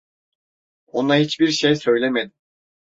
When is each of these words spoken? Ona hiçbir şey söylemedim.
Ona 0.91 1.15
hiçbir 1.15 1.51
şey 1.51 1.75
söylemedim. 1.75 2.33